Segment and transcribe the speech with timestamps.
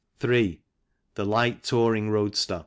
[0.17, 0.57] The
[1.23, 2.59] light touring roadster.